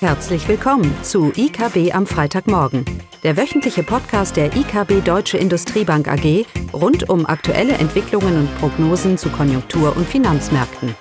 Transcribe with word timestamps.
Herzlich 0.00 0.46
willkommen 0.46 0.94
zu 1.02 1.32
IKB 1.34 1.94
am 1.94 2.06
Freitagmorgen, 2.06 2.84
der 3.22 3.38
wöchentliche 3.38 3.82
Podcast 3.82 4.36
der 4.36 4.54
IKB 4.54 5.02
Deutsche 5.02 5.38
Industriebank 5.38 6.06
AG 6.06 6.44
rund 6.74 7.08
um 7.08 7.24
aktuelle 7.24 7.72
Entwicklungen 7.72 8.40
und 8.40 8.58
Prognosen 8.58 9.16
zu 9.16 9.30
Konjunktur- 9.30 9.96
und 9.96 10.06
Finanzmärkten. 10.06 10.94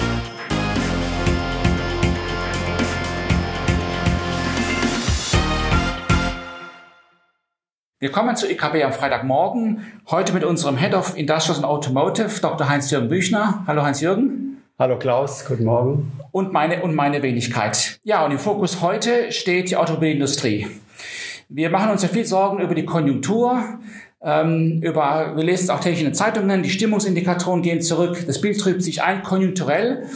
Wir 7.99 8.11
kommen 8.13 8.37
zu 8.37 8.49
IKB 8.49 8.81
am 8.85 8.93
Freitagmorgen, 8.93 9.81
heute 10.09 10.31
mit 10.31 10.45
unserem 10.45 10.77
Head 10.77 10.93
of 10.93 11.17
Industrials 11.17 11.57
and 11.57 11.65
Automotive, 11.65 12.39
Dr. 12.39 12.69
Heinz-Jürgen 12.69 13.09
Büchner. 13.09 13.65
Hallo 13.67 13.83
Heinz-Jürgen. 13.83 14.44
Hallo 14.77 14.99
Klaus, 14.99 15.45
guten 15.45 15.63
Morgen. 15.63 16.11
Und 16.33 16.51
meine, 16.51 16.83
und 16.83 16.95
meine 16.95 17.21
Wenigkeit. 17.21 17.97
Ja, 18.03 18.25
und 18.25 18.31
im 18.31 18.39
Fokus 18.39 18.81
heute 18.81 19.31
steht 19.31 19.69
die 19.69 19.77
Automobilindustrie. 19.77 20.67
Wir 21.47 21.69
machen 21.69 21.91
uns 21.91 22.03
ja 22.03 22.09
viel 22.09 22.25
Sorgen 22.25 22.59
über 22.59 22.75
die 22.75 22.83
Konjunktur, 22.83 23.63
ähm, 24.21 24.81
über, 24.83 25.31
wir 25.33 25.45
lesen 25.45 25.63
es 25.63 25.69
auch 25.69 25.79
täglich 25.79 26.01
in 26.01 26.07
den 26.07 26.13
Zeitungen, 26.13 26.61
die 26.61 26.69
Stimmungsindikatoren 26.69 27.61
gehen 27.61 27.81
zurück, 27.81 28.25
das 28.27 28.41
Bild 28.41 28.59
trübt 28.59 28.83
sich 28.83 29.01
ein, 29.01 29.23
konjunkturell. 29.23 30.09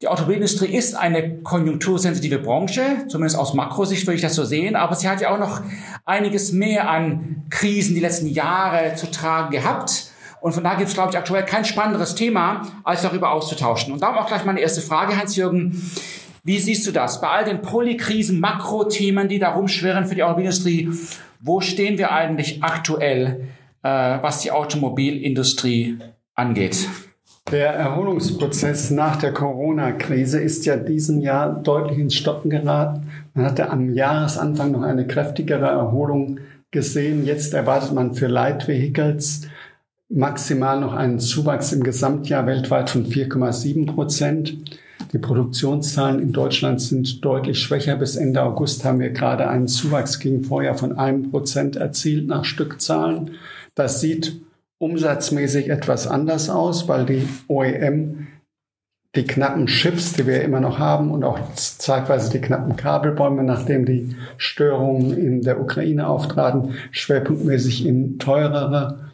Die 0.00 0.08
Automobilindustrie 0.08 0.74
ist 0.74 0.94
eine 0.94 1.42
konjunktursensitive 1.42 2.38
Branche, 2.38 3.04
zumindest 3.08 3.36
aus 3.36 3.52
Makrosicht 3.52 4.06
würde 4.06 4.14
ich 4.14 4.22
das 4.22 4.34
so 4.34 4.44
sehen, 4.44 4.76
aber 4.76 4.94
sie 4.94 5.10
hat 5.10 5.20
ja 5.20 5.30
auch 5.30 5.38
noch 5.38 5.60
einiges 6.06 6.52
mehr 6.52 6.88
an 6.88 7.44
Krisen 7.50 7.94
die 7.94 8.00
letzten 8.00 8.28
Jahre 8.28 8.94
zu 8.94 9.10
tragen 9.10 9.50
gehabt. 9.50 10.09
Und 10.40 10.52
von 10.52 10.64
daher 10.64 10.78
gibt 10.78 10.88
es, 10.88 10.94
glaube 10.94 11.10
ich, 11.10 11.18
aktuell 11.18 11.44
kein 11.44 11.64
spannenderes 11.64 12.14
Thema, 12.14 12.66
als 12.84 13.02
darüber 13.02 13.32
auszutauschen. 13.32 13.92
Und 13.92 14.02
darum 14.02 14.16
auch 14.16 14.26
gleich 14.26 14.44
meine 14.44 14.60
erste 14.60 14.80
Frage, 14.80 15.16
Hans-Jürgen. 15.16 15.80
Wie 16.42 16.58
siehst 16.58 16.86
du 16.86 16.92
das? 16.92 17.20
Bei 17.20 17.28
all 17.28 17.44
den 17.44 17.60
Polykrisen, 17.60 18.40
Makrothemen, 18.40 19.28
die 19.28 19.38
da 19.38 19.50
rumschwirren 19.50 20.06
für 20.06 20.14
die 20.14 20.22
Automobilindustrie, 20.22 20.88
wo 21.40 21.60
stehen 21.60 21.98
wir 21.98 22.12
eigentlich 22.12 22.62
aktuell, 22.62 23.48
äh, 23.82 23.88
was 23.88 24.40
die 24.40 24.50
Automobilindustrie 24.50 25.98
angeht? 26.34 26.88
Der 27.50 27.74
Erholungsprozess 27.74 28.90
nach 28.90 29.16
der 29.16 29.32
Corona-Krise 29.32 30.40
ist 30.40 30.66
ja 30.66 30.76
diesen 30.76 31.20
Jahr 31.20 31.50
deutlich 31.52 31.98
ins 31.98 32.14
Stocken 32.14 32.48
geraten. 32.48 33.10
Man 33.34 33.44
hatte 33.44 33.70
am 33.70 33.92
Jahresanfang 33.92 34.70
noch 34.70 34.82
eine 34.82 35.06
kräftigere 35.06 35.66
Erholung 35.66 36.38
gesehen. 36.70 37.26
Jetzt 37.26 37.52
erwartet 37.52 37.92
man 37.92 38.14
für 38.14 38.28
Light 38.28 38.68
Vehicles 38.68 39.48
maximal 40.10 40.80
noch 40.80 40.92
einen 40.92 41.20
Zuwachs 41.20 41.72
im 41.72 41.82
Gesamtjahr 41.82 42.46
weltweit 42.46 42.90
von 42.90 43.06
4,7 43.06 43.86
Prozent. 43.86 44.58
Die 45.12 45.18
Produktionszahlen 45.18 46.20
in 46.20 46.32
Deutschland 46.32 46.80
sind 46.80 47.24
deutlich 47.24 47.58
schwächer. 47.60 47.96
Bis 47.96 48.16
Ende 48.16 48.42
August 48.42 48.84
haben 48.84 49.00
wir 49.00 49.10
gerade 49.10 49.48
einen 49.48 49.68
Zuwachs 49.68 50.18
gegen 50.18 50.44
Vorjahr 50.44 50.76
von 50.76 50.98
einem 50.98 51.30
Prozent 51.30 51.76
erzielt 51.76 52.26
nach 52.26 52.44
Stückzahlen. 52.44 53.32
Das 53.74 54.00
sieht 54.00 54.40
umsatzmäßig 54.78 55.68
etwas 55.68 56.06
anders 56.06 56.50
aus, 56.50 56.88
weil 56.88 57.06
die 57.06 57.26
OEM 57.48 58.26
die 59.16 59.24
knappen 59.24 59.66
Chips, 59.66 60.12
die 60.12 60.26
wir 60.26 60.42
immer 60.42 60.60
noch 60.60 60.78
haben 60.78 61.10
und 61.10 61.24
auch 61.24 61.38
zeitweise 61.54 62.30
die 62.30 62.40
knappen 62.40 62.76
Kabelbäume, 62.76 63.42
nachdem 63.42 63.84
die 63.84 64.14
Störungen 64.36 65.16
in 65.16 65.42
der 65.42 65.60
Ukraine 65.60 66.06
auftraten, 66.06 66.74
schwerpunktmäßig 66.92 67.86
in 67.86 68.20
teurere 68.20 69.09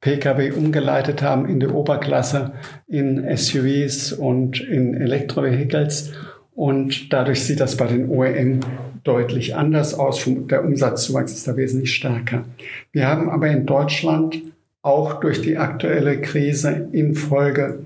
Pkw 0.00 0.52
umgeleitet 0.52 1.22
haben 1.22 1.46
in 1.46 1.60
die 1.60 1.66
Oberklasse, 1.66 2.52
in 2.86 3.24
SUVs 3.36 4.12
und 4.12 4.60
in 4.60 4.94
Elektrovehicles. 4.94 6.12
Und 6.54 7.12
dadurch 7.12 7.44
sieht 7.44 7.60
das 7.60 7.76
bei 7.76 7.86
den 7.86 8.08
OEM 8.08 8.60
deutlich 9.04 9.56
anders 9.56 9.94
aus. 9.94 10.26
Der 10.26 10.64
Umsatzzuwachs 10.64 11.32
ist 11.32 11.46
da 11.46 11.56
wesentlich 11.56 11.94
stärker. 11.94 12.44
Wir 12.92 13.08
haben 13.08 13.28
aber 13.28 13.48
in 13.48 13.66
Deutschland 13.66 14.42
auch 14.82 15.20
durch 15.20 15.42
die 15.42 15.58
aktuelle 15.58 16.20
Krise 16.20 16.88
infolge 16.92 17.80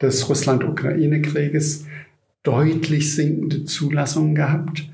des 0.00 0.28
Russland-Ukraine-Krieges 0.28 1.86
deutlich 2.42 3.14
sinkende 3.14 3.64
Zulassungen 3.64 4.34
gehabt. 4.34 4.88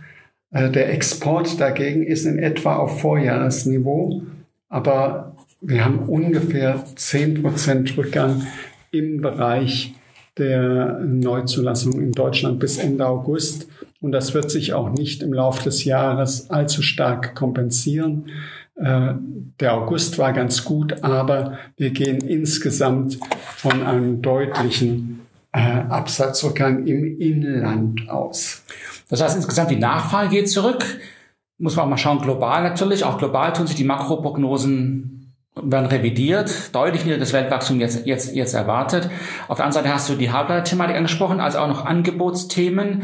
Äh, 0.51 0.71
der 0.71 0.93
Export 0.93 1.61
dagegen 1.61 2.03
ist 2.03 2.25
in 2.25 2.39
etwa 2.39 2.77
auf 2.77 3.01
Vorjahresniveau, 3.01 4.23
aber 4.69 5.32
wir 5.63 5.85
haben 5.85 6.01
ungefähr 6.01 6.85
10% 6.85 7.97
Rückgang 7.97 8.47
im 8.91 9.21
Bereich 9.21 9.95
der 10.37 11.01
Neuzulassung 11.01 11.93
in 12.01 12.13
Deutschland 12.13 12.59
bis 12.59 12.79
Ende 12.79 13.07
August. 13.07 13.69
Und 14.01 14.13
das 14.13 14.35
wird 14.35 14.51
sich 14.51 14.73
auch 14.73 14.91
nicht 14.91 15.23
im 15.23 15.33
Laufe 15.33 15.63
des 15.63 15.85
Jahres 15.85 16.51
allzu 16.51 16.83
stark 16.83 17.37
kompensieren. 17.37 18.31
Äh, 18.75 19.15
der 19.61 19.75
August 19.75 20.19
war 20.19 20.33
ganz 20.33 20.65
gut, 20.65 21.05
aber 21.05 21.59
wir 21.77 21.91
gehen 21.91 22.19
insgesamt 22.19 23.19
von 23.57 23.83
einem 23.85 24.21
deutlichen 24.21 25.21
äh, 25.53 25.61
Absatzrückgang 25.61 26.87
im 26.87 27.21
Inland 27.21 28.09
aus. 28.11 28.65
Das 29.09 29.23
heißt, 29.23 29.37
insgesamt 29.37 29.71
die 29.71 29.77
Nachfrage 29.77 30.31
geht 30.31 30.51
zurück. 30.51 30.85
Muss 31.59 31.77
man 31.77 31.85
auch 31.85 31.91
mal 31.91 31.99
schauen, 31.99 32.19
global 32.21 32.65
natürlich. 32.65 33.05
Auch 33.05 33.19
global 33.19 33.53
tun 33.53 33.69
sich 33.69 33.77
die 33.77 33.85
Makroprognosen 33.85 35.22
werden 35.55 35.87
revidiert, 35.87 36.75
deutlich 36.75 37.05
niedriges 37.05 37.33
Weltwachstum 37.33 37.79
jetzt, 37.79 38.07
jetzt, 38.07 38.35
jetzt 38.35 38.55
erwartet. 38.55 39.11
Auf 39.49 39.59
der 39.59 39.67
anderen 39.67 39.85
Seite 39.85 39.95
hast 39.95 40.09
du 40.09 40.15
die 40.15 40.31
Halbleiter-Thematik 40.31 40.97
angesprochen, 40.97 41.41
also 41.41 41.59
auch 41.59 41.69
noch 41.69 41.85
Angebotsthemen, 41.85 43.03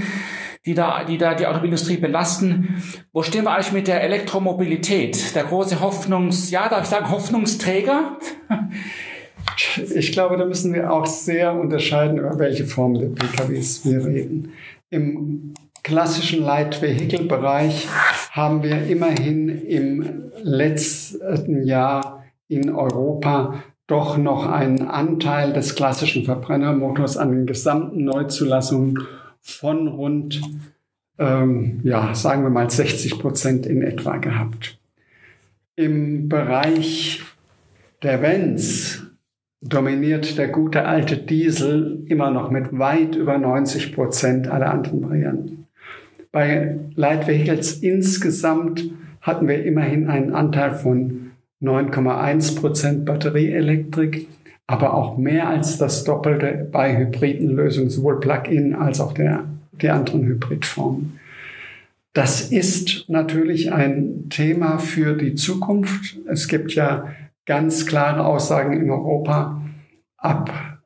die 0.64 0.75
da, 0.75 1.04
die 1.04 1.19
da 1.19 1.34
die 1.34 1.47
Automobilindustrie 1.47 1.98
belasten. 1.98 2.82
Wo 3.12 3.22
stehen 3.22 3.44
wir 3.44 3.53
eigentlich 3.53 3.72
mit 3.72 3.87
der 3.87 4.03
Elektromobilität? 4.03 5.34
Der 5.34 5.44
große 5.44 5.81
Hoffnungs, 5.81 6.50
ja, 6.50 6.69
darf 6.69 6.82
ich 6.82 6.88
sagen, 6.88 7.10
Hoffnungsträger? 7.10 8.19
Ich 9.94 10.12
glaube, 10.12 10.37
da 10.37 10.44
müssen 10.44 10.72
wir 10.72 10.92
auch 10.92 11.06
sehr 11.06 11.53
unterscheiden, 11.53 12.19
über 12.19 12.38
welche 12.38 12.64
Form 12.64 12.94
der 12.94 13.08
PKWs 13.08 13.84
wir 13.84 14.04
reden. 14.04 14.53
Im 14.91 15.54
klassischen 15.82 16.42
Light 16.42 16.81
Vehicle 16.81 17.25
Bereich 17.25 17.88
haben 18.31 18.62
wir 18.62 18.87
immerhin 18.87 19.48
im 19.48 20.31
letzten 20.42 21.64
Jahr 21.64 22.18
in 22.48 22.70
Europa 22.70 23.62
doch 23.86 24.19
noch 24.19 24.47
einen 24.47 24.82
Anteil 24.82 25.53
des 25.53 25.75
klassischen 25.75 26.25
Verbrennermotors 26.25 27.16
an 27.16 27.31
den 27.31 27.47
gesamten 27.47 28.04
Neuzulassungen 28.04 29.06
von 29.41 29.88
rund, 29.88 30.42
ähm, 31.19 31.81
ja, 31.84 32.14
sagen 32.14 32.42
wir 32.42 32.50
mal 32.50 32.70
60 32.70 33.19
Prozent 33.19 33.66
in 33.66 33.82
etwa 33.82 34.19
gehabt. 34.19 34.78
Im 35.75 36.28
Bereich 36.28 37.22
der 38.03 38.20
Vents 38.20 39.06
dominiert 39.60 40.38
der 40.38 40.48
gute 40.48 40.84
alte 40.84 41.16
Diesel 41.16 42.04
immer 42.08 42.31
noch 42.31 42.50
mit 42.50 42.78
weit 42.78 43.16
über 43.16 43.38
90 43.38 43.94
Prozent 43.94 44.48
aller 44.48 44.70
anderen 44.70 45.03
Varianten. 45.03 45.66
Bei 46.31 46.78
Light 46.94 47.26
Vehicles 47.26 47.78
insgesamt 47.78 48.84
hatten 49.22 49.48
wir 49.48 49.64
immerhin 49.64 50.08
einen 50.08 50.34
Anteil 50.34 50.72
von 50.72 51.18
9,1 51.62 52.60
Prozent 52.60 53.04
Batterieelektrik, 53.04 54.28
aber 54.66 54.94
auch 54.94 55.16
mehr 55.16 55.48
als 55.48 55.78
das 55.78 56.04
Doppelte 56.04 56.69
bei 56.70 56.96
hybriden 56.96 57.50
Lösungen, 57.50 57.91
sowohl 57.91 58.20
Plug-in 58.20 58.74
als 58.74 59.00
auch 59.00 59.12
der, 59.12 59.44
die 59.72 59.91
anderen 59.91 60.24
Hybridformen. 60.24 61.19
Das 62.12 62.50
ist 62.50 63.08
natürlich 63.08 63.72
ein 63.72 64.28
Thema 64.28 64.78
für 64.78 65.14
die 65.14 65.34
Zukunft. 65.34 66.16
Es 66.26 66.48
gibt 66.48 66.74
ja 66.74 67.12
ganz 67.46 67.86
klare 67.86 68.25
Aussagen 68.25 68.72
in 68.72 68.90
Europa, 68.90 69.62
ab 70.16 70.78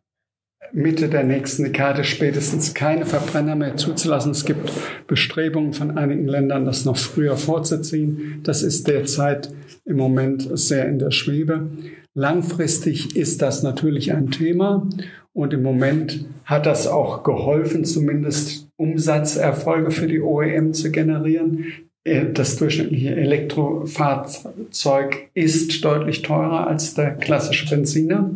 Mitte 0.72 1.08
der 1.08 1.24
nächsten 1.24 1.64
Dekade 1.64 2.04
spätestens 2.04 2.72
keine 2.72 3.04
Verbrenner 3.04 3.54
mehr 3.54 3.76
zuzulassen. 3.76 4.32
Es 4.32 4.44
gibt 4.44 4.72
Bestrebungen 5.06 5.74
von 5.74 5.98
einigen 5.98 6.26
Ländern, 6.26 6.64
das 6.64 6.84
noch 6.84 6.96
früher 6.96 7.36
vorzuziehen. 7.36 8.40
Das 8.42 8.62
ist 8.62 8.88
derzeit 8.88 9.50
im 9.84 9.96
Moment 9.96 10.48
sehr 10.58 10.88
in 10.88 10.98
der 10.98 11.10
Schwebe. 11.10 11.68
Langfristig 12.14 13.16
ist 13.16 13.42
das 13.42 13.62
natürlich 13.62 14.12
ein 14.12 14.30
Thema 14.30 14.88
und 15.32 15.52
im 15.52 15.62
Moment 15.62 16.24
hat 16.44 16.66
das 16.66 16.86
auch 16.86 17.22
geholfen, 17.22 17.84
zumindest 17.84 18.68
Umsatzerfolge 18.76 19.90
für 19.90 20.06
die 20.06 20.20
OEM 20.20 20.74
zu 20.74 20.90
generieren. 20.90 21.64
Äh, 22.04 22.32
das 22.32 22.56
durchschnittliche 22.56 23.16
Elektrofahrzeug 23.16 25.30
ist 25.34 25.84
deutlich 25.84 26.22
teurer 26.22 26.66
als 26.66 26.94
der 26.94 27.12
klassische 27.12 27.74
Benziner. 27.74 28.30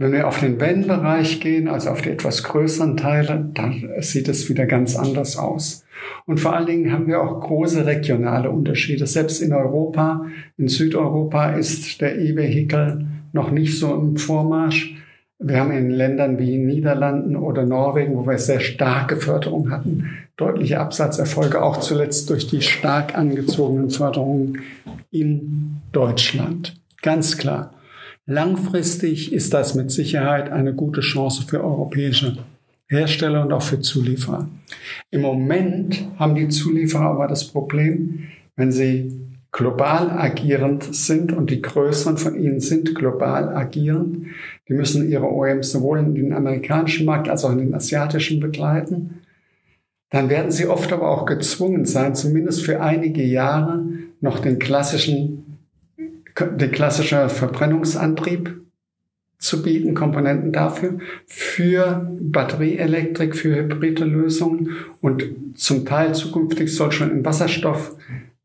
Wenn 0.00 0.12
wir 0.12 0.26
auf 0.26 0.40
den 0.40 0.58
Van-Bereich 0.58 1.40
gehen, 1.40 1.68
also 1.68 1.90
auf 1.90 2.00
die 2.00 2.08
etwas 2.08 2.42
größeren 2.42 2.96
Teile, 2.96 3.50
dann 3.52 3.90
sieht 3.98 4.28
es 4.28 4.48
wieder 4.48 4.64
ganz 4.64 4.96
anders 4.96 5.36
aus. 5.36 5.84
Und 6.24 6.40
vor 6.40 6.56
allen 6.56 6.64
Dingen 6.64 6.90
haben 6.90 7.06
wir 7.06 7.20
auch 7.20 7.38
große 7.38 7.84
regionale 7.84 8.50
Unterschiede. 8.50 9.06
Selbst 9.06 9.42
in 9.42 9.52
Europa, 9.52 10.24
in 10.56 10.68
Südeuropa 10.68 11.50
ist 11.50 12.00
der 12.00 12.18
E-Vehicle 12.18 13.08
noch 13.34 13.50
nicht 13.50 13.78
so 13.78 13.94
im 13.94 14.16
Vormarsch. 14.16 14.96
Wir 15.38 15.60
haben 15.60 15.70
in 15.70 15.90
Ländern 15.90 16.38
wie 16.38 16.56
Niederlanden 16.56 17.36
oder 17.36 17.66
Norwegen, 17.66 18.16
wo 18.16 18.26
wir 18.26 18.38
sehr 18.38 18.60
starke 18.60 19.16
Förderung 19.16 19.70
hatten, 19.70 20.08
deutliche 20.38 20.80
Absatzerfolge, 20.80 21.60
auch 21.60 21.76
zuletzt 21.76 22.30
durch 22.30 22.46
die 22.46 22.62
stark 22.62 23.18
angezogenen 23.18 23.90
Förderungen 23.90 24.62
in 25.10 25.82
Deutschland. 25.92 26.80
Ganz 27.02 27.36
klar. 27.36 27.74
Langfristig 28.30 29.32
ist 29.32 29.52
das 29.54 29.74
mit 29.74 29.90
Sicherheit 29.90 30.52
eine 30.52 30.72
gute 30.72 31.00
Chance 31.00 31.42
für 31.48 31.64
europäische 31.64 32.36
Hersteller 32.86 33.42
und 33.42 33.50
auch 33.50 33.62
für 33.62 33.80
Zulieferer. 33.80 34.48
Im 35.10 35.22
Moment 35.22 36.06
haben 36.16 36.36
die 36.36 36.46
Zulieferer 36.46 37.06
aber 37.06 37.26
das 37.26 37.48
Problem, 37.48 38.28
wenn 38.54 38.70
sie 38.70 39.10
global 39.50 40.10
agierend 40.10 40.94
sind 40.94 41.32
und 41.32 41.50
die 41.50 41.60
größeren 41.60 42.18
von 42.18 42.38
ihnen 42.38 42.60
sind 42.60 42.94
global 42.94 43.48
agierend. 43.48 44.28
Die 44.68 44.74
müssen 44.74 45.10
ihre 45.10 45.28
OEMs 45.28 45.72
sowohl 45.72 45.98
in 45.98 46.14
den 46.14 46.32
amerikanischen 46.32 47.06
Markt 47.06 47.28
als 47.28 47.44
auch 47.44 47.50
in 47.50 47.58
den 47.58 47.74
asiatischen 47.74 48.38
begleiten. 48.38 49.22
Dann 50.10 50.30
werden 50.30 50.52
sie 50.52 50.66
oft 50.66 50.92
aber 50.92 51.10
auch 51.10 51.26
gezwungen 51.26 51.84
sein, 51.84 52.14
zumindest 52.14 52.64
für 52.64 52.80
einige 52.80 53.24
Jahre 53.24 53.84
noch 54.20 54.38
den 54.38 54.60
klassischen, 54.60 55.39
den 56.40 56.72
klassischen 56.72 57.28
Verbrennungsantrieb 57.28 58.60
zu 59.38 59.62
bieten, 59.62 59.94
Komponenten 59.94 60.52
dafür, 60.52 60.98
für 61.26 62.06
Batterieelektrik, 62.20 63.34
für 63.34 63.56
hybride 63.56 64.04
Lösungen 64.04 64.76
und 65.00 65.24
zum 65.54 65.86
Teil 65.86 66.14
zukünftig 66.14 66.74
soll 66.74 66.92
schon 66.92 67.10
in 67.10 67.24
Wasserstoff 67.24 67.96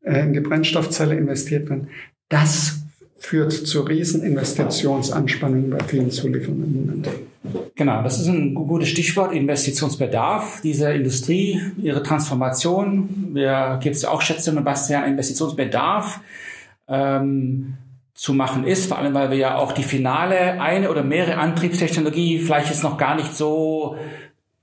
äh, 0.02 0.20
in 0.20 0.32
die 0.32 0.40
Brennstoffzelle 0.40 1.14
investiert 1.14 1.68
werden. 1.68 1.88
Das 2.30 2.80
führt 3.18 3.52
zu 3.52 3.82
riesen 3.82 4.22
Investitionsanspannungen 4.22 5.70
bei 5.70 5.78
vielen 5.84 6.10
Zulieferern 6.10 7.04
Genau, 7.74 8.02
das 8.02 8.20
ist 8.20 8.28
ein 8.28 8.54
gutes 8.54 8.88
Stichwort, 8.88 9.32
Investitionsbedarf 9.32 10.60
dieser 10.62 10.94
Industrie, 10.94 11.60
ihre 11.76 12.02
Transformation. 12.02 13.30
Wir 13.32 13.78
gibt 13.82 13.96
es 13.96 14.04
auch 14.04 14.22
Schätzungen, 14.22 14.64
der 14.64 15.06
Investitionsbedarf 15.06 16.20
ähm, 16.88 17.74
zu 18.16 18.32
machen 18.32 18.64
ist, 18.64 18.88
vor 18.88 18.98
allem 18.98 19.12
weil 19.12 19.30
wir 19.30 19.36
ja 19.36 19.58
auch 19.58 19.72
die 19.72 19.82
finale 19.82 20.58
eine 20.60 20.90
oder 20.90 21.04
mehrere 21.04 21.36
Antriebstechnologie 21.36 22.38
vielleicht 22.38 22.70
jetzt 22.70 22.82
noch 22.82 22.96
gar 22.96 23.14
nicht 23.14 23.36
so 23.36 23.96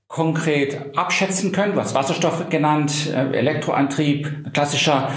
konkret 0.08 0.96
abschätzen 0.96 1.52
können. 1.52 1.76
Hast 1.76 1.94
Wasserstoff 1.94 2.48
genannt, 2.48 3.12
äh, 3.12 3.36
Elektroantrieb, 3.36 4.52
klassischer 4.52 5.10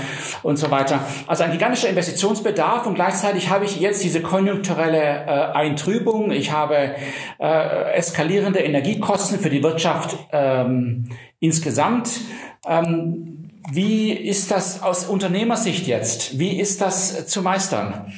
und 0.44 0.58
so 0.58 0.72
weiter. 0.72 1.02
Also 1.26 1.44
ein 1.44 1.52
gigantischer 1.52 1.90
Investitionsbedarf 1.90 2.86
und 2.86 2.96
gleichzeitig 2.96 3.50
habe 3.50 3.66
ich 3.66 3.80
jetzt 3.80 4.04
diese 4.04 4.22
konjunkturelle 4.22 4.98
äh, 4.98 5.30
Eintrübung. 5.54 6.32
Ich 6.32 6.52
habe 6.52 6.96
äh, 7.40 7.92
eskalierende 7.94 8.60
Energiekosten 8.60 9.40
für 9.40 9.50
die 9.50 9.62
Wirtschaft 9.62 10.18
ähm, 10.32 11.10
insgesamt. 11.40 12.22
Ähm, 12.68 13.37
wie 13.72 14.12
ist 14.12 14.52
das 14.52 14.82
aus 14.82 15.06
Unternehmersicht 15.06 15.88
jetzt? 15.88 16.40
Wie 16.40 16.60
ist 16.60 16.82
das 16.82 17.28
zu 17.28 17.42
meistern? 17.42 18.14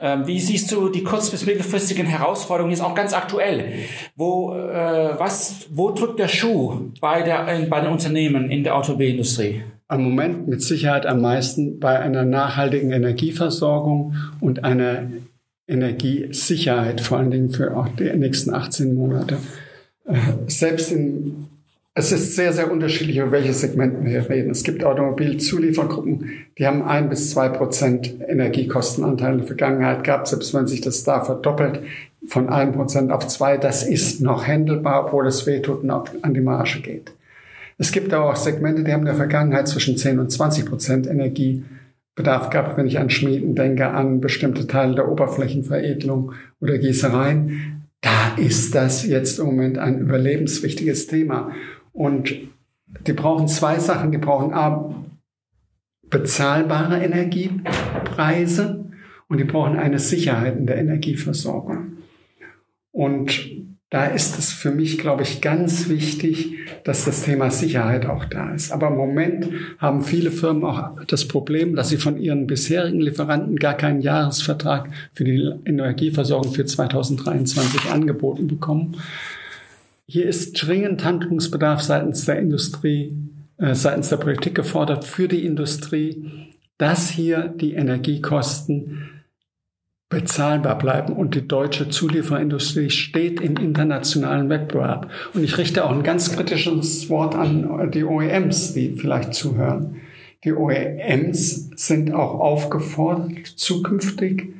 Ähm, 0.00 0.26
wie 0.26 0.40
siehst 0.40 0.72
du 0.72 0.88
die 0.88 1.04
kurz- 1.04 1.30
bis 1.30 1.44
mittelfristigen 1.44 2.06
Herausforderungen 2.06 2.72
jetzt 2.72 2.82
auch 2.82 2.94
ganz 2.94 3.12
aktuell? 3.12 3.66
Wo, 4.16 4.54
äh, 4.54 5.18
was, 5.18 5.66
wo 5.70 5.90
drückt 5.90 6.18
der 6.18 6.28
Schuh 6.28 6.90
bei, 7.00 7.22
der, 7.22 7.66
bei 7.68 7.80
den 7.80 7.90
Unternehmen 7.90 8.50
in 8.50 8.64
der 8.64 8.76
Automobilindustrie? 8.76 9.62
Am 9.88 10.02
Moment 10.04 10.48
mit 10.48 10.62
Sicherheit 10.62 11.04
am 11.04 11.20
meisten 11.20 11.80
bei 11.80 11.98
einer 11.98 12.24
nachhaltigen 12.24 12.92
Energieversorgung 12.92 14.14
und 14.40 14.64
einer 14.64 15.10
Energiesicherheit, 15.66 17.00
vor 17.00 17.18
allen 17.18 17.30
Dingen 17.30 17.50
für 17.50 17.76
auch 17.76 17.88
die 17.88 18.10
nächsten 18.16 18.54
18 18.54 18.94
Monate. 18.94 19.36
Äh, 20.06 20.14
selbst 20.46 20.92
in 20.92 21.49
es 22.00 22.12
ist 22.12 22.34
sehr, 22.34 22.54
sehr 22.54 22.72
unterschiedlich, 22.72 23.18
über 23.18 23.30
welche 23.30 23.52
Segmente 23.52 24.02
wir 24.04 24.28
reden. 24.30 24.50
Es 24.50 24.64
gibt 24.64 24.82
Automobilzuliefergruppen, 24.84 26.30
die 26.56 26.66
haben 26.66 26.82
ein 26.82 27.10
bis 27.10 27.30
zwei 27.30 27.50
Prozent 27.50 28.14
Energiekostenanteil 28.26 29.32
in 29.32 29.38
der 29.38 29.46
Vergangenheit 29.46 30.02
gehabt, 30.02 30.26
selbst 30.26 30.54
wenn 30.54 30.66
sich 30.66 30.80
das 30.80 31.04
da 31.04 31.20
verdoppelt 31.22 31.80
von 32.26 32.48
ein 32.48 32.72
Prozent 32.72 33.12
auf 33.12 33.28
zwei. 33.28 33.58
Das 33.58 33.82
ist 33.82 34.22
noch 34.22 34.46
händelbar, 34.46 35.06
obwohl 35.06 35.26
es 35.26 35.46
wehtut 35.46 35.82
und 35.82 35.90
an 35.90 36.32
die 36.32 36.40
Marge 36.40 36.80
geht. 36.80 37.12
Es 37.76 37.92
gibt 37.92 38.12
aber 38.14 38.30
auch 38.30 38.36
Segmente, 38.36 38.82
die 38.82 38.92
haben 38.92 39.00
in 39.00 39.06
der 39.06 39.14
Vergangenheit 39.14 39.68
zwischen 39.68 39.96
10 39.98 40.18
und 40.18 40.30
20 40.30 40.66
Prozent 40.66 41.06
Energiebedarf 41.06 42.48
gehabt, 42.48 42.78
wenn 42.78 42.86
ich 42.86 42.98
an 42.98 43.10
Schmieden 43.10 43.54
denke, 43.54 43.88
an 43.88 44.22
bestimmte 44.22 44.66
Teile 44.66 44.94
der 44.94 45.08
Oberflächenveredelung 45.08 46.32
oder 46.60 46.78
Gießereien. 46.78 47.88
Da 48.00 48.34
ist 48.38 48.74
das 48.74 49.06
jetzt 49.06 49.38
im 49.38 49.46
Moment 49.46 49.76
ein 49.76 49.98
überlebenswichtiges 49.98 51.06
Thema. 51.06 51.52
Und 51.92 52.34
die 53.06 53.12
brauchen 53.12 53.48
zwei 53.48 53.78
Sachen. 53.78 54.12
Die 54.12 54.18
brauchen 54.18 54.52
A, 54.52 54.94
bezahlbare 56.08 56.98
Energiepreise 57.02 58.84
und 59.28 59.38
die 59.38 59.44
brauchen 59.44 59.78
eine 59.78 59.98
Sicherheit 59.98 60.56
in 60.56 60.66
der 60.66 60.78
Energieversorgung. 60.78 61.98
Und 62.90 63.48
da 63.90 64.06
ist 64.06 64.38
es 64.38 64.52
für 64.52 64.70
mich, 64.70 64.98
glaube 64.98 65.24
ich, 65.24 65.40
ganz 65.40 65.88
wichtig, 65.88 66.58
dass 66.84 67.04
das 67.04 67.24
Thema 67.24 67.50
Sicherheit 67.50 68.06
auch 68.06 68.24
da 68.24 68.52
ist. 68.52 68.70
Aber 68.70 68.86
im 68.86 68.96
Moment 68.96 69.48
haben 69.78 70.04
viele 70.04 70.30
Firmen 70.30 70.64
auch 70.64 71.04
das 71.06 71.26
Problem, 71.26 71.74
dass 71.74 71.88
sie 71.88 71.96
von 71.96 72.16
ihren 72.16 72.46
bisherigen 72.46 73.00
Lieferanten 73.00 73.56
gar 73.56 73.74
keinen 73.74 74.00
Jahresvertrag 74.00 74.90
für 75.12 75.24
die 75.24 75.52
Energieversorgung 75.64 76.52
für 76.52 76.64
2023 76.64 77.90
angeboten 77.90 78.46
bekommen. 78.46 78.96
Hier 80.12 80.26
ist 80.26 80.54
dringend 80.54 81.04
Handlungsbedarf 81.04 81.82
seitens 81.82 82.24
der 82.24 82.40
Industrie, 82.40 83.16
äh, 83.58 83.76
seitens 83.76 84.08
der 84.08 84.16
Politik 84.16 84.56
gefordert 84.56 85.04
für 85.04 85.28
die 85.28 85.46
Industrie, 85.46 86.50
dass 86.78 87.10
hier 87.10 87.46
die 87.46 87.74
Energiekosten 87.74 89.22
bezahlbar 90.08 90.76
bleiben 90.78 91.12
und 91.12 91.36
die 91.36 91.46
deutsche 91.46 91.90
Zulieferindustrie 91.90 92.90
steht 92.90 93.40
im 93.40 93.56
internationalen 93.56 94.48
Wettbewerb. 94.48 95.12
Und 95.32 95.44
ich 95.44 95.56
richte 95.58 95.84
auch 95.84 95.92
ein 95.92 96.02
ganz 96.02 96.34
kritisches 96.34 97.08
Wort 97.08 97.36
an 97.36 97.92
die 97.92 98.02
OEMs, 98.02 98.74
die 98.74 98.96
vielleicht 98.96 99.32
zuhören. 99.32 100.00
Die 100.42 100.52
OEMs 100.52 101.70
sind 101.76 102.12
auch 102.12 102.40
aufgefordert, 102.40 103.46
zukünftig 103.46 104.54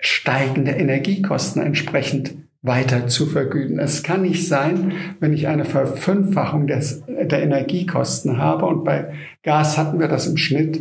steigende 0.00 0.72
Energiekosten 0.72 1.62
entsprechend 1.62 2.34
weiter 2.62 3.06
zu 3.06 3.26
vergüten. 3.26 3.78
Es 3.78 4.02
kann 4.02 4.22
nicht 4.22 4.48
sein, 4.48 4.92
wenn 5.20 5.32
ich 5.32 5.46
eine 5.46 5.64
Verfünffachung 5.64 6.66
des, 6.66 7.02
der 7.06 7.42
Energiekosten 7.42 8.38
habe 8.38 8.66
und 8.66 8.84
bei 8.84 9.12
Gas 9.42 9.78
hatten 9.78 10.00
wir 10.00 10.08
das 10.08 10.26
im 10.26 10.36
Schnitt, 10.36 10.80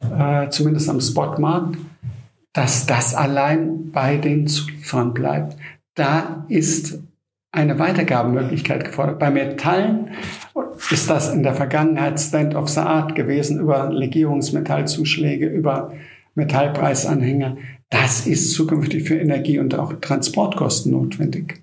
äh, 0.00 0.48
zumindest 0.48 0.90
am 0.90 1.00
Spotmarkt, 1.00 1.76
dass 2.52 2.86
das 2.86 3.14
allein 3.14 3.92
bei 3.92 4.16
den 4.16 4.46
Zulieferern 4.46 5.14
bleibt. 5.14 5.56
Da 5.94 6.44
ist 6.48 6.98
eine 7.52 7.78
Weitergabemöglichkeit 7.78 8.84
gefordert. 8.84 9.18
Bei 9.18 9.30
Metallen 9.30 10.10
ist 10.90 11.08
das 11.08 11.32
in 11.32 11.42
der 11.42 11.54
Vergangenheit 11.54 12.20
Stand 12.20 12.54
of 12.54 12.68
the 12.68 12.80
Art 12.80 13.14
gewesen 13.14 13.60
über 13.60 13.90
Legierungsmetallzuschläge, 13.90 15.46
über 15.46 15.92
Metallpreisanhänger. 16.36 17.56
Das 17.90 18.26
ist 18.26 18.54
zukünftig 18.54 19.04
für 19.04 19.18
Energie 19.18 19.58
und 19.58 19.74
auch 19.74 19.92
Transportkosten 19.94 20.92
notwendig. 20.92 21.62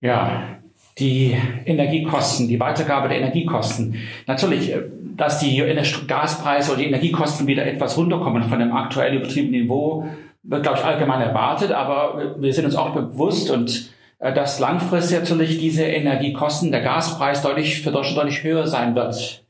Ja, 0.00 0.58
die 0.98 1.36
Energiekosten, 1.64 2.48
die 2.48 2.60
Weitergabe 2.60 3.08
der 3.08 3.18
Energiekosten. 3.18 3.96
Natürlich, 4.26 4.72
äh, 4.72 4.82
dass 5.16 5.40
die 5.40 5.62
Gaspreise 6.06 6.72
oder 6.72 6.80
die 6.80 6.86
Energiekosten 6.86 7.46
wieder 7.46 7.66
etwas 7.66 7.96
runterkommen 7.96 8.42
von 8.44 8.58
dem 8.58 8.72
aktuell 8.72 9.16
übertriebenen 9.16 9.62
Niveau, 9.62 10.06
wird, 10.42 10.62
glaube 10.62 10.78
ich, 10.78 10.84
allgemein 10.84 11.20
erwartet. 11.20 11.72
Aber 11.72 12.36
wir 12.38 12.52
sind 12.52 12.66
uns 12.66 12.76
auch 12.76 12.90
bewusst 12.94 13.50
und 13.50 13.90
äh, 14.18 14.32
dass 14.32 14.58
langfristig 14.58 15.18
natürlich 15.18 15.58
diese 15.58 15.84
Energiekosten, 15.84 16.70
der 16.70 16.82
Gaspreis 16.82 17.42
deutlich 17.42 17.82
für 17.82 17.90
Deutschland 17.90 18.18
deutlich 18.18 18.42
höher 18.42 18.66
sein 18.66 18.94
wird. 18.94 19.45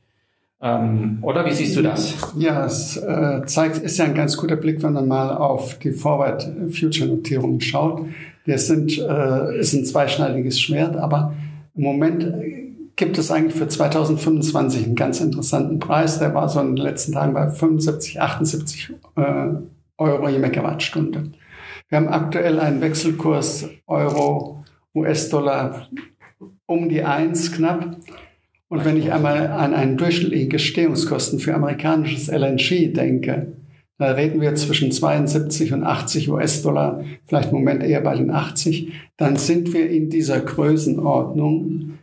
Ähm, 0.59 1.19
oder 1.21 1.45
wie 1.45 1.53
siehst 1.53 1.77
du 1.77 1.81
das? 1.81 2.15
Ja, 2.37 2.65
es 2.65 2.97
äh, 2.97 3.43
zeigt, 3.45 3.77
ist 3.77 3.97
ja 3.97 4.05
ein 4.05 4.15
ganz 4.15 4.37
guter 4.37 4.55
Blick, 4.55 4.81
wenn 4.81 4.93
man 4.93 5.07
mal 5.07 5.35
auf 5.35 5.77
die 5.79 5.91
Forward 5.91 6.49
Future 6.71 7.09
Notierungen 7.09 7.61
schaut. 7.61 8.05
Das 8.47 8.67
sind, 8.67 8.97
äh, 8.97 9.59
ist 9.59 9.73
ein 9.73 9.85
zweischneidiges 9.85 10.59
Schwert, 10.59 10.95
aber 10.95 11.33
im 11.75 11.83
Moment 11.83 12.25
gibt 12.95 13.17
es 13.19 13.29
eigentlich 13.29 13.53
für 13.53 13.67
2025 13.67 14.85
einen 14.85 14.95
ganz 14.95 15.21
interessanten 15.21 15.79
Preis. 15.79 16.17
Der 16.19 16.33
war 16.33 16.49
so 16.49 16.59
in 16.59 16.75
den 16.75 16.83
letzten 16.83 17.13
Tagen 17.13 17.33
bei 17.33 17.49
75, 17.49 18.19
78 18.19 18.93
äh, 19.15 19.21
Euro 19.97 20.29
je 20.29 20.39
Megawattstunde. 20.39 21.31
Wir 21.89 21.97
haben 21.97 22.09
aktuell 22.09 22.59
einen 22.59 22.81
Wechselkurs 22.81 23.69
Euro, 23.85 24.63
US-Dollar 24.93 25.87
um 26.65 26.89
die 26.89 27.03
eins 27.03 27.51
knapp. 27.51 27.97
Und 28.69 28.83
wenn 28.83 28.97
ich 28.97 29.13
einmal 29.13 29.47
an 29.47 29.73
einen 29.73 29.97
durchschnittlichen 29.97 30.49
Gestehungskosten 30.49 31.39
für 31.39 31.53
amerikanisches 31.53 32.27
LNG 32.27 32.93
denke, 32.93 33.53
Da 33.99 34.11
reden 34.11 34.41
wir 34.41 34.53
zwischen 34.53 34.91
72 34.91 35.73
und 35.73 35.83
80 35.83 36.29
US-Dollar, 36.29 37.03
vielleicht 37.25 37.49
im 37.49 37.57
Moment 37.57 37.81
eher 37.81 38.01
bei 38.01 38.15
den 38.15 38.29
80. 38.29 38.91
Dann 39.17 39.37
sind 39.37 39.73
wir 39.73 39.89
in 39.89 40.09
dieser 40.09 40.39
Größenordnung 40.39 41.93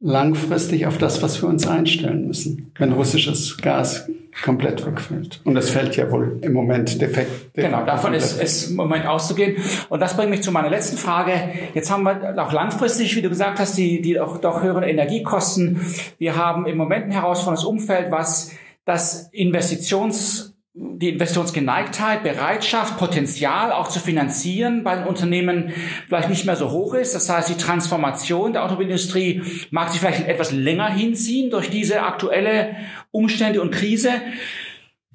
langfristig 0.00 0.86
auf 0.86 0.98
das, 0.98 1.22
was 1.22 1.40
wir 1.40 1.48
uns 1.48 1.66
einstellen 1.66 2.26
müssen, 2.26 2.72
wenn 2.78 2.92
russisches 2.92 3.56
Gas 3.58 4.08
komplett 4.44 4.86
wegfällt. 4.86 5.40
Und 5.44 5.54
das 5.54 5.70
fällt 5.70 5.96
ja 5.96 6.10
wohl 6.10 6.38
im 6.42 6.52
Moment 6.52 7.00
defekt. 7.00 7.54
Genau, 7.54 7.84
davon 7.86 8.12
ist, 8.12 8.40
ist 8.40 8.70
im 8.70 8.76
Moment 8.76 9.06
auszugehen. 9.06 9.56
Und 9.88 10.00
das 10.00 10.16
bringt 10.16 10.30
mich 10.30 10.42
zu 10.42 10.52
meiner 10.52 10.68
letzten 10.68 10.98
Frage. 10.98 11.32
Jetzt 11.72 11.90
haben 11.90 12.02
wir 12.02 12.34
auch 12.36 12.52
langfristig, 12.52 13.16
wie 13.16 13.22
du 13.22 13.30
gesagt 13.30 13.58
hast, 13.58 13.78
die, 13.78 14.02
die 14.02 14.20
auch 14.20 14.38
doch 14.38 14.62
höheren 14.62 14.82
Energiekosten. 14.82 15.80
Wir 16.18 16.36
haben 16.36 16.66
im 16.66 16.76
Moment 16.76 17.06
ein 17.06 17.12
herausforderndes 17.12 17.64
Umfeld, 17.64 18.10
was 18.10 18.52
das 18.84 19.30
Investitions 19.32 20.55
die 20.78 21.08
Investitionsgeneigtheit, 21.08 22.22
Bereitschaft, 22.22 22.98
Potenzial 22.98 23.72
auch 23.72 23.88
zu 23.88 23.98
finanzieren 23.98 24.84
bei 24.84 24.96
den 24.96 25.06
Unternehmen 25.06 25.72
vielleicht 26.06 26.28
nicht 26.28 26.44
mehr 26.44 26.56
so 26.56 26.70
hoch 26.70 26.92
ist. 26.92 27.14
Das 27.14 27.30
heißt, 27.30 27.48
die 27.48 27.56
Transformation 27.56 28.52
der 28.52 28.62
Automobilindustrie 28.62 29.42
mag 29.70 29.90
sich 29.90 30.00
vielleicht 30.00 30.28
etwas 30.28 30.52
länger 30.52 30.88
hinziehen 30.88 31.50
durch 31.50 31.70
diese 31.70 32.02
aktuelle 32.02 32.76
Umstände 33.10 33.62
und 33.62 33.70
Krise. 33.70 34.10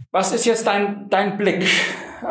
Was 0.09 0.33
ist 0.33 0.45
jetzt 0.45 0.65
dein, 0.65 1.07
dein 1.09 1.37
Blick? 1.37 1.67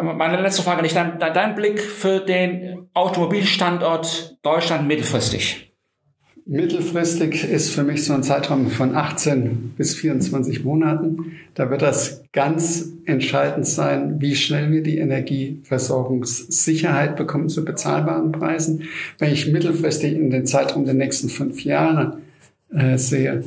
Meine 0.02 0.40
letzte 0.40 0.62
Frage 0.62 0.82
nicht. 0.82 0.96
Dein, 0.96 1.18
dein 1.18 1.54
Blick 1.54 1.80
für 1.80 2.18
den 2.18 2.88
Automobilstandort 2.94 4.38
Deutschland 4.42 4.88
mittelfristig? 4.88 5.69
Mittelfristig 6.52 7.48
ist 7.48 7.70
für 7.70 7.84
mich 7.84 8.04
so 8.04 8.12
ein 8.12 8.24
Zeitraum 8.24 8.70
von 8.70 8.96
18 8.96 9.74
bis 9.76 9.94
24 9.94 10.64
Monaten. 10.64 11.36
Da 11.54 11.70
wird 11.70 11.80
das 11.80 12.24
ganz 12.32 12.92
entscheidend 13.04 13.68
sein, 13.68 14.20
wie 14.20 14.34
schnell 14.34 14.72
wir 14.72 14.82
die 14.82 14.98
Energieversorgungssicherheit 14.98 17.14
bekommen 17.14 17.48
zu 17.48 17.64
bezahlbaren 17.64 18.32
Preisen. 18.32 18.88
Wenn 19.20 19.32
ich 19.32 19.52
mittelfristig 19.52 20.12
in 20.12 20.30
den 20.30 20.44
Zeitraum 20.44 20.84
der 20.84 20.94
nächsten 20.94 21.28
fünf 21.28 21.62
Jahre 21.62 22.18
äh, 22.74 22.98
sehe, 22.98 23.44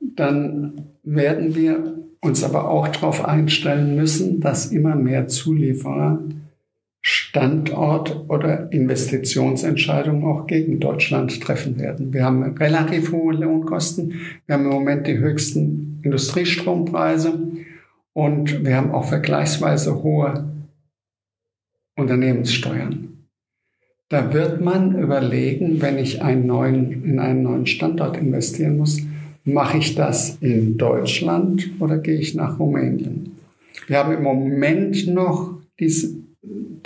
dann 0.00 0.86
werden 1.02 1.54
wir 1.54 1.98
uns 2.22 2.42
aber 2.42 2.70
auch 2.70 2.88
darauf 2.88 3.26
einstellen 3.26 3.94
müssen, 3.94 4.40
dass 4.40 4.72
immer 4.72 4.96
mehr 4.96 5.28
Zulieferer 5.28 6.22
Standort- 7.28 8.24
oder 8.28 8.72
Investitionsentscheidungen 8.72 10.24
auch 10.24 10.46
gegen 10.46 10.80
Deutschland 10.80 11.42
treffen 11.42 11.78
werden. 11.78 12.14
Wir 12.14 12.24
haben 12.24 12.42
relativ 12.56 13.12
hohe 13.12 13.34
Lohnkosten. 13.34 14.14
Wir 14.46 14.54
haben 14.54 14.64
im 14.64 14.70
Moment 14.70 15.06
die 15.06 15.18
höchsten 15.18 16.00
Industriestrompreise 16.02 17.38
und 18.14 18.64
wir 18.64 18.76
haben 18.76 18.92
auch 18.92 19.04
vergleichsweise 19.04 20.02
hohe 20.02 20.48
Unternehmenssteuern. 21.96 23.26
Da 24.08 24.32
wird 24.32 24.62
man 24.62 24.98
überlegen, 24.98 25.82
wenn 25.82 25.98
ich 25.98 26.22
einen 26.22 26.46
neuen, 26.46 27.04
in 27.04 27.18
einen 27.18 27.42
neuen 27.42 27.66
Standort 27.66 28.16
investieren 28.16 28.78
muss, 28.78 29.02
mache 29.44 29.76
ich 29.76 29.94
das 29.94 30.38
in 30.40 30.78
Deutschland 30.78 31.72
oder 31.78 31.98
gehe 31.98 32.18
ich 32.18 32.34
nach 32.34 32.58
Rumänien? 32.58 33.36
Wir 33.86 33.98
haben 33.98 34.14
im 34.14 34.22
Moment 34.22 35.06
noch 35.08 35.58
diese 35.78 36.17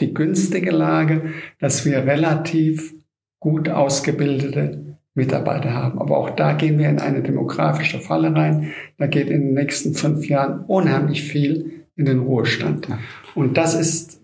die 0.00 0.14
günstige 0.14 0.70
Lage, 0.70 1.32
dass 1.58 1.84
wir 1.84 2.06
relativ 2.06 2.94
gut 3.40 3.68
ausgebildete 3.68 4.96
Mitarbeiter 5.14 5.74
haben. 5.74 6.00
Aber 6.00 6.16
auch 6.16 6.30
da 6.30 6.54
gehen 6.54 6.78
wir 6.78 6.88
in 6.88 7.00
eine 7.00 7.22
demografische 7.22 7.98
Falle 7.98 8.34
rein. 8.34 8.72
Da 8.98 9.06
geht 9.06 9.28
in 9.28 9.40
den 9.42 9.54
nächsten 9.54 9.94
fünf 9.94 10.28
Jahren 10.28 10.64
unheimlich 10.66 11.22
viel 11.22 11.84
in 11.96 12.06
den 12.06 12.20
Ruhestand. 12.20 12.88
Und 13.34 13.56
das 13.58 13.74
ist 13.74 14.22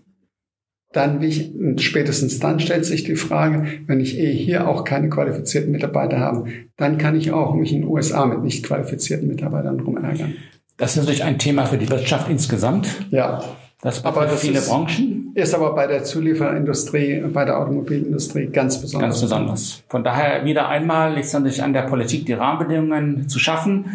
dann, 0.91 1.21
wie 1.21 1.77
spätestens 1.79 2.39
dann 2.39 2.59
stellt 2.59 2.85
sich 2.85 3.03
die 3.03 3.15
Frage, 3.15 3.67
wenn 3.85 3.99
ich 3.99 4.17
eh 4.17 4.33
hier 4.33 4.67
auch 4.67 4.83
keine 4.83 5.09
qualifizierten 5.09 5.71
Mitarbeiter 5.71 6.19
habe, 6.19 6.49
dann 6.77 6.97
kann 6.97 7.15
ich 7.15 7.31
auch 7.31 7.53
mich 7.53 7.71
in 7.71 7.81
den 7.81 7.89
USA 7.89 8.25
mit 8.25 8.41
nicht 8.41 8.65
qualifizierten 8.65 9.27
Mitarbeitern 9.27 9.79
rumärgern. 9.79 10.33
Das 10.77 10.91
ist 10.91 10.97
natürlich 10.97 11.23
ein 11.23 11.37
Thema 11.37 11.65
für 11.65 11.77
die 11.77 11.89
Wirtschaft 11.89 12.29
insgesamt. 12.29 12.87
Ja. 13.11 13.43
Das 13.81 14.03
aber 14.03 14.25
das 14.25 14.41
viele 14.41 14.57
ist, 14.57 14.69
Branchen. 14.69 15.18
Ist 15.33 15.53
aber 15.53 15.73
bei 15.75 15.87
der 15.87 16.03
Zulieferindustrie, 16.03 17.23
bei 17.33 17.45
der 17.45 17.59
Automobilindustrie 17.59 18.47
ganz 18.47 18.81
besonders. 18.81 19.09
Ganz 19.09 19.21
besonders. 19.21 19.83
Von 19.87 20.03
daher 20.03 20.45
wieder 20.45 20.67
einmal 20.67 21.13
liegt 21.13 21.27
es 21.27 21.33
natürlich 21.33 21.61
an 21.61 21.73
der 21.73 21.83
Politik, 21.83 22.25
die 22.25 22.33
Rahmenbedingungen 22.33 23.27
zu 23.29 23.39
schaffen. 23.39 23.85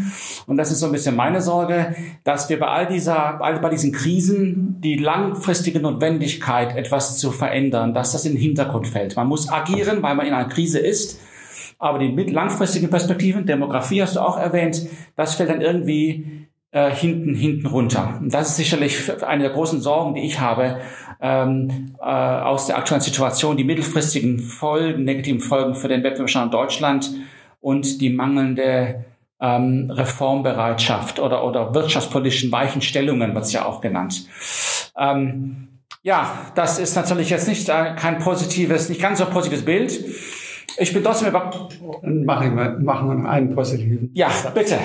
Und 0.46 0.56
das 0.56 0.70
ist 0.70 0.80
so 0.80 0.86
ein 0.86 0.92
bisschen 0.92 1.16
meine 1.16 1.40
Sorge, 1.40 1.94
dass 2.24 2.48
wir 2.48 2.58
bei 2.58 2.66
all 2.66 2.86
dieser, 2.86 3.38
bei 3.38 3.68
diesen 3.68 3.92
Krisen 3.92 4.80
die 4.80 4.96
langfristige 4.96 5.80
Notwendigkeit, 5.80 6.76
etwas 6.76 7.18
zu 7.18 7.30
verändern, 7.30 7.94
dass 7.94 8.12
das 8.12 8.24
in 8.24 8.32
den 8.32 8.40
Hintergrund 8.40 8.86
fällt. 8.86 9.16
Man 9.16 9.26
muss 9.26 9.50
agieren, 9.50 10.02
weil 10.02 10.14
man 10.14 10.26
in 10.26 10.32
einer 10.32 10.48
Krise 10.48 10.78
ist. 10.78 11.20
Aber 11.78 11.98
die 11.98 12.10
langfristigen 12.30 12.88
Perspektiven, 12.88 13.46
Demografie 13.46 14.02
hast 14.02 14.16
du 14.16 14.20
auch 14.20 14.38
erwähnt, 14.38 14.86
das 15.16 15.34
fällt 15.34 15.50
dann 15.50 15.60
irgendwie 15.60 16.48
äh, 16.74 16.90
hinten, 16.90 17.36
hinten 17.36 17.68
runter. 17.68 18.18
Und 18.20 18.34
das 18.34 18.48
ist 18.48 18.56
sicherlich 18.56 19.22
eine 19.22 19.44
der 19.44 19.52
großen 19.52 19.80
Sorgen, 19.80 20.14
die 20.14 20.22
ich 20.22 20.40
habe 20.40 20.80
ähm, 21.20 21.94
äh, 22.00 22.04
aus 22.04 22.66
der 22.66 22.76
aktuellen 22.76 23.00
Situation, 23.00 23.56
die 23.56 23.62
mittelfristigen 23.62 24.40
Folgen, 24.40 25.04
negativen 25.04 25.40
Folgen 25.40 25.76
für 25.76 25.86
den 25.86 26.02
Wettbewerbsstand 26.02 26.52
Deutschland 26.52 27.10
und 27.60 28.00
die 28.00 28.10
mangelnde 28.10 29.04
ähm, 29.40 29.88
Reformbereitschaft 29.88 31.20
oder, 31.20 31.46
oder 31.46 31.72
wirtschaftspolitischen 31.74 32.50
Weichenstellungen, 32.50 33.34
wird 33.34 33.44
es 33.44 33.52
ja 33.52 33.66
auch 33.66 33.80
genannt. 33.80 34.26
Ähm, 34.98 35.68
ja, 36.02 36.28
das 36.56 36.80
ist 36.80 36.96
natürlich 36.96 37.30
jetzt 37.30 37.46
nicht 37.46 37.68
äh, 37.68 37.94
kein 37.94 38.18
positives, 38.18 38.88
nicht 38.88 39.00
ganz 39.00 39.20
so 39.20 39.26
positives 39.26 39.64
Bild. 39.64 40.04
Ich 40.76 40.92
bin 40.92 41.04
trotzdem 41.04 41.28
über... 41.28 41.68
Machen 42.02 42.56
wir, 42.56 42.78
machen 42.80 43.08
wir 43.08 43.14
noch 43.14 43.30
einen 43.30 43.54
positiven. 43.54 44.10
Ja, 44.12 44.28
bitte. 44.52 44.76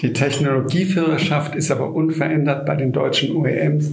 Die 0.00 0.12
Technologieführerschaft 0.12 1.56
ist 1.56 1.70
aber 1.70 1.92
unverändert 1.92 2.66
bei 2.66 2.76
den 2.76 2.92
deutschen 2.92 3.34
OEMs 3.34 3.90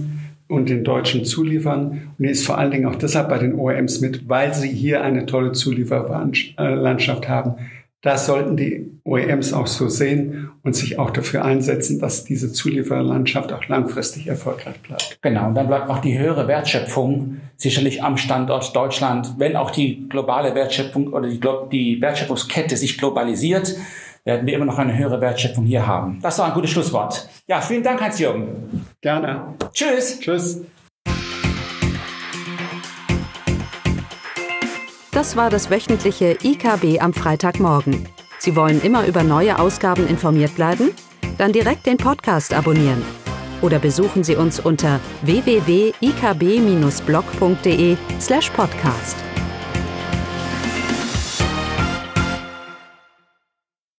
und 0.48 0.68
den 0.68 0.84
deutschen 0.84 1.24
Zuliefern 1.24 2.12
und 2.16 2.24
die 2.24 2.30
ist 2.30 2.46
vor 2.46 2.58
allen 2.58 2.70
Dingen 2.70 2.86
auch 2.86 2.94
deshalb 2.94 3.28
bei 3.28 3.38
den 3.38 3.54
OEMs 3.54 4.00
mit, 4.00 4.28
weil 4.28 4.54
sie 4.54 4.68
hier 4.68 5.02
eine 5.02 5.26
tolle 5.26 5.52
Zulieferlandschaft 5.52 7.28
haben. 7.28 7.54
Das 8.02 8.26
sollten 8.26 8.56
die 8.56 8.88
OEMs 9.02 9.52
auch 9.52 9.66
so 9.66 9.88
sehen 9.88 10.50
und 10.62 10.76
sich 10.76 10.96
auch 11.00 11.10
dafür 11.10 11.44
einsetzen, 11.44 11.98
dass 11.98 12.24
diese 12.24 12.52
Zulieferlandschaft 12.52 13.52
auch 13.52 13.66
langfristig 13.66 14.28
erfolgreich 14.28 14.78
bleibt. 14.82 15.18
Genau, 15.22 15.48
und 15.48 15.56
dann 15.56 15.66
bleibt 15.66 15.90
auch 15.90 15.98
die 15.98 16.16
höhere 16.16 16.46
Wertschöpfung 16.46 17.38
sicherlich 17.56 18.04
am 18.04 18.16
Standort 18.16 18.76
Deutschland, 18.76 19.34
wenn 19.38 19.56
auch 19.56 19.72
die 19.72 20.08
globale 20.08 20.54
Wertschöpfung 20.54 21.12
oder 21.12 21.28
die, 21.28 21.40
die 21.72 22.00
Wertschöpfungskette 22.00 22.76
sich 22.76 22.96
globalisiert 22.96 23.74
werden 24.26 24.46
wir 24.46 24.54
immer 24.54 24.66
noch 24.66 24.78
eine 24.78 24.98
höhere 24.98 25.20
Wertschöpfung 25.20 25.64
hier 25.64 25.86
haben. 25.86 26.18
Das 26.20 26.38
war 26.38 26.46
ein 26.46 26.52
gutes 26.52 26.70
Schlusswort. 26.70 27.28
Ja, 27.46 27.60
vielen 27.60 27.82
Dank, 27.82 28.00
Hans-Jürgen. 28.02 28.84
Gerne. 29.00 29.54
Tschüss. 29.72 30.20
Tschüss. 30.20 30.62
Das 35.12 35.36
war 35.36 35.48
das 35.48 35.70
wöchentliche 35.70 36.36
IKB 36.42 37.00
am 37.00 37.14
Freitagmorgen. 37.14 38.06
Sie 38.38 38.54
wollen 38.54 38.82
immer 38.82 39.06
über 39.06 39.22
neue 39.22 39.58
Ausgaben 39.58 40.06
informiert 40.06 40.54
bleiben? 40.54 40.90
Dann 41.38 41.52
direkt 41.52 41.86
den 41.86 41.96
Podcast 41.96 42.52
abonnieren. 42.52 43.02
Oder 43.62 43.78
besuchen 43.78 44.24
Sie 44.24 44.36
uns 44.36 44.60
unter 44.60 45.00
www.ikb-blog.de 45.22 47.96
slash 48.20 48.50
podcast. 48.50 49.16